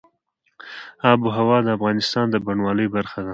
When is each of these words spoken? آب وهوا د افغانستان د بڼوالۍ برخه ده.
آب 1.11 1.19
وهوا 1.25 1.57
د 1.63 1.67
افغانستان 1.77 2.25
د 2.29 2.35
بڼوالۍ 2.45 2.87
برخه 2.95 3.19
ده. 3.25 3.29